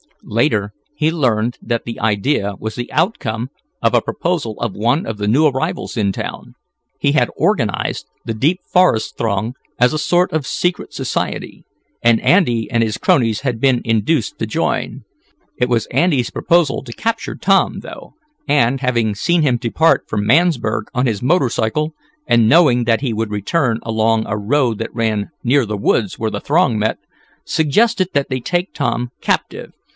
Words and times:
Later 0.23 0.73
he 0.95 1.11
learned 1.11 1.57
that 1.61 1.83
the 1.83 1.99
idea 1.99 2.53
was 2.59 2.75
the 2.75 2.91
outcome 2.91 3.49
of 3.83 3.93
a 3.93 4.01
proposal 4.01 4.55
of 4.59 4.73
one 4.73 5.05
of 5.05 5.17
the 5.17 5.27
new 5.27 5.47
arrivals 5.47 5.97
in 5.97 6.11
town. 6.11 6.53
He 6.99 7.11
had 7.11 7.29
organized 7.35 8.05
the 8.25 8.33
"Deep 8.33 8.61
Forest 8.71 9.17
Throng," 9.17 9.53
as 9.79 9.93
a 9.93 9.99
sort 9.99 10.31
of 10.31 10.45
secret 10.47 10.93
society, 10.93 11.65
and 12.03 12.21
Andy 12.21 12.69
and 12.69 12.83
his 12.83 12.97
cronies 12.97 13.41
had 13.41 13.59
been 13.59 13.81
induced 13.83 14.37
to 14.39 14.45
join. 14.47 15.03
It 15.57 15.69
was 15.69 15.87
Andy's 15.87 16.29
proposal 16.29 16.83
to 16.83 16.93
capture 16.93 17.35
Tom, 17.35 17.79
though, 17.81 18.13
and, 18.47 18.79
having 18.79 19.13
seen 19.13 19.41
him 19.41 19.57
depart 19.57 20.05
for 20.07 20.17
Mansburg 20.19 20.85
on 20.93 21.07
his 21.07 21.23
motor 21.23 21.49
cycle, 21.49 21.93
and 22.27 22.49
knowing 22.49 22.85
that 22.85 23.01
he 23.01 23.13
would 23.13 23.31
return 23.31 23.79
along 23.83 24.25
a 24.27 24.37
road 24.37 24.77
that 24.79 24.93
ran 24.95 25.29
near 25.43 25.65
the 25.65 25.77
woods 25.77 26.17
where 26.17 26.31
the 26.31 26.41
Throng 26.41 26.77
met, 26.79 26.97
suggested 27.43 28.09
that 28.13 28.29
they 28.29 28.39
take 28.39 28.73
Tom 28.73 29.09
captive. 29.21 29.73